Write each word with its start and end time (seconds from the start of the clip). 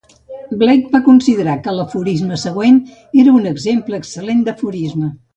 Blake 0.61 0.87
va 0.93 1.01
considerar 1.09 1.57
que 1.67 1.75
l'aforisme 1.79 2.37
següent 2.43 2.79
era 3.25 3.35
un 3.41 3.45
exemple 3.51 3.99
excel·lent 3.99 4.41
d'aforisme. 4.49 5.11